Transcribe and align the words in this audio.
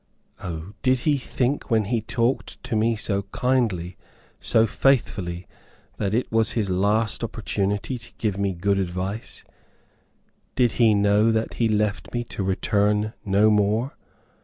O, 0.41 0.73
did 0.81 1.01
he 1.01 1.19
think 1.19 1.69
when 1.69 1.83
he 1.83 2.01
talked 2.01 2.63
to 2.63 2.75
me 2.75 2.95
so 2.95 3.21
kindly, 3.31 3.97
so 4.39 4.65
faithfully, 4.65 5.45
that 5.97 6.15
it 6.15 6.31
was 6.31 6.53
his 6.53 6.71
last 6.71 7.23
opportunity 7.23 7.99
to 7.99 8.11
give 8.17 8.35
me 8.39 8.51
good 8.53 8.79
advice? 8.79 9.43
Did 10.55 10.71
he 10.81 10.95
know 10.95 11.31
that 11.31 11.53
he 11.61 11.67
left 11.69 12.15
me 12.15 12.23
to 12.33 12.41
return 12.41 13.13
no 13.23 13.51
more? 13.51 13.95